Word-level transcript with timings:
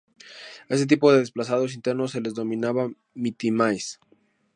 A 0.69 0.71
este 0.75 0.87
tipo 0.91 1.11
de 1.11 1.19
desplazados 1.19 1.75
internos 1.75 2.09
se 2.13 2.21
les 2.21 2.33
denominaba 2.33 2.89
"mitimaes". 3.13 3.99